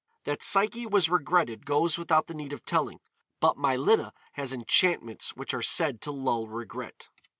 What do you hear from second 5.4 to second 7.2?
are said to lull regret.